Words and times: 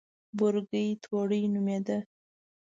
بورګۍ 0.37 0.87
توړۍ 1.03 1.41
نومېده. 1.53 1.97